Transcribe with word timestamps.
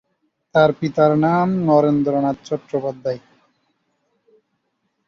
তার 0.55 0.69
পিতার 0.79 1.11
নাম 1.25 1.47
নরেন্দ্রনাথ 1.67 2.37
চট্টোপাধ্যায়। 2.43 3.19